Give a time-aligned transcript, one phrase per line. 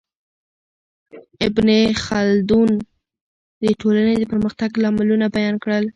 [1.47, 1.67] ابن
[2.05, 2.69] خلدون
[3.63, 5.85] د ټولنې د پرمختګ لاملونه بیان کړل.